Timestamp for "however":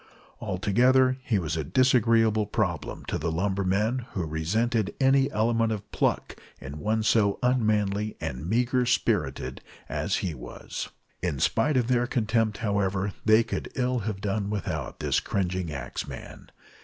12.65-13.13